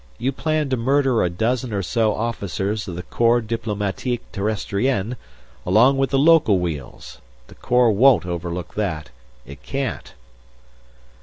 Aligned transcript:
You 0.17 0.31
plan 0.31 0.67
to 0.69 0.77
murder 0.77 1.21
a 1.21 1.29
dozen 1.29 1.71
or 1.71 1.83
so 1.83 2.11
officers 2.15 2.87
of 2.87 2.95
the 2.95 3.03
Corps 3.03 3.39
Diplomatique 3.39 4.23
Terrestrienne 4.31 5.15
along 5.63 5.99
with 5.99 6.09
the 6.09 6.17
local 6.17 6.57
wheels. 6.57 7.19
The 7.45 7.53
corps 7.53 7.91
won't 7.91 8.25
overlook 8.25 8.73
that. 8.73 9.11
It 9.45 9.61
can't." 9.61 10.11